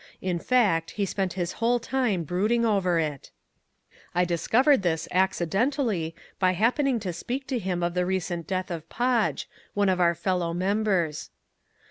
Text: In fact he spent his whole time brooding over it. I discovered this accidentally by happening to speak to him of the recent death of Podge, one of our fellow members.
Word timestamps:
In 0.19 0.39
fact 0.39 0.89
he 0.97 1.05
spent 1.05 1.33
his 1.33 1.51
whole 1.61 1.77
time 1.79 2.23
brooding 2.23 2.65
over 2.65 2.97
it. 2.97 3.29
I 4.15 4.25
discovered 4.25 4.81
this 4.81 5.07
accidentally 5.11 6.15
by 6.39 6.53
happening 6.53 6.99
to 7.01 7.13
speak 7.13 7.45
to 7.49 7.59
him 7.59 7.83
of 7.83 7.93
the 7.93 8.03
recent 8.07 8.47
death 8.47 8.71
of 8.71 8.89
Podge, 8.89 9.47
one 9.75 9.89
of 9.89 10.01
our 10.01 10.15
fellow 10.15 10.55
members. 10.55 11.29